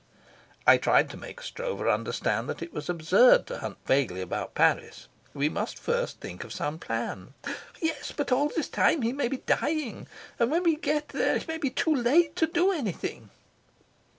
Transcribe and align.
I 0.65 0.77
tried 0.77 1.11
to 1.11 1.15
make 1.17 1.41
Stroeve 1.43 1.87
understand 1.87 2.49
that 2.49 2.63
it 2.63 2.73
was 2.73 2.89
absurd 2.89 3.45
to 3.45 3.59
hunt 3.59 3.77
vaguely 3.85 4.21
about 4.21 4.55
Paris. 4.55 5.07
We 5.35 5.47
must 5.47 5.77
first 5.77 6.19
think 6.19 6.43
of 6.43 6.51
some 6.51 6.79
plan. 6.79 7.35
"Yes; 7.79 8.11
but 8.11 8.31
all 8.31 8.49
this 8.49 8.67
time 8.67 9.03
he 9.03 9.13
may 9.13 9.27
be 9.27 9.37
dying, 9.45 10.07
and 10.39 10.49
when 10.49 10.63
we 10.63 10.75
get 10.75 11.09
there 11.09 11.35
it 11.35 11.47
may 11.47 11.59
be 11.59 11.69
too 11.69 11.93
late 11.95 12.35
to 12.37 12.47
do 12.47 12.71
anything." 12.71 13.29